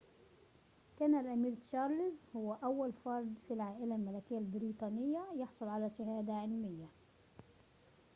[0.99, 6.87] كان الأمير تشارلز هو أول فردٍ في العائلة الملكية البريطانية يحصل على شهادة علمية